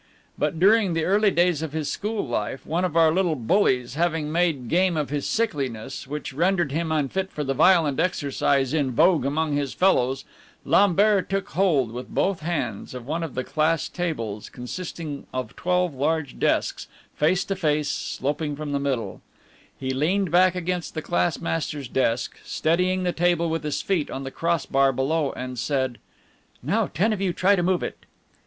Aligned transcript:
But 0.35 0.59
during 0.59 0.95
the 0.95 1.03
early 1.05 1.29
days 1.29 1.61
of 1.61 1.73
his 1.73 1.91
school 1.91 2.27
life, 2.27 2.65
one 2.65 2.83
of 2.83 2.97
our 2.97 3.11
little 3.13 3.35
bullies 3.35 3.93
having 3.93 4.31
made 4.31 4.67
game 4.67 4.97
of 4.97 5.09
this 5.09 5.27
sickliness, 5.29 6.07
which 6.07 6.33
rendered 6.33 6.71
him 6.71 6.91
unfit 6.91 7.31
for 7.31 7.43
the 7.43 7.53
violent 7.53 7.99
exercise 7.99 8.73
in 8.73 8.93
vogue 8.93 9.25
among 9.25 9.53
his 9.55 9.75
fellows, 9.75 10.25
Lambert 10.65 11.29
took 11.29 11.49
hold 11.49 11.91
with 11.91 12.09
both 12.09 12.39
hands 12.39 12.95
of 12.95 13.05
one 13.05 13.21
of 13.21 13.35
the 13.35 13.43
class 13.43 13.87
tables, 13.87 14.49
consisting 14.49 15.27
of 15.31 15.55
twelve 15.55 15.93
large 15.93 16.39
desks, 16.39 16.87
face 17.13 17.45
to 17.45 17.55
face 17.55 17.81
and 17.91 18.23
sloping 18.23 18.55
from 18.55 18.71
the 18.71 18.79
middle; 18.79 19.21
he 19.79 19.91
leaned 19.91 20.31
back 20.31 20.55
against 20.55 20.95
the 20.95 21.03
class 21.03 21.37
master's 21.37 21.87
desk, 21.87 22.39
steadying 22.43 23.03
the 23.03 23.11
table 23.13 23.51
with 23.51 23.63
his 23.63 23.83
feet 23.83 24.09
on 24.09 24.23
the 24.23 24.31
cross 24.31 24.65
bar 24.65 24.91
below, 24.91 25.31
and 25.33 25.59
said: 25.59 25.99
"Now, 26.63 26.87
ten 26.91 27.13
of 27.13 27.21
you 27.21 27.33
try 27.33 27.55
to 27.55 27.61
move 27.61 27.83
it!" 27.83 28.05